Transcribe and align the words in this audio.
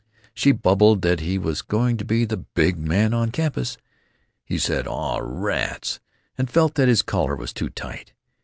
She 0.33 0.51
bubbled 0.51 1.03
that 1.03 1.19
he 1.19 1.37
was 1.37 1.61
going 1.61 1.97
to 1.97 2.05
be 2.05 2.25
the 2.25 2.37
Big 2.37 2.75
Man 2.75 3.13
in 3.13 3.21
his 3.27 3.31
class. 3.51 3.77
He 4.43 4.57
said, 4.57 4.87
"Aw, 4.87 5.19
rats!" 5.21 5.99
and 6.39 6.49
felt 6.49 6.73
that 6.73 6.87
his 6.87 7.03
collar 7.03 7.35
was 7.35 7.53
too 7.53 7.69
tight.... 7.69 8.11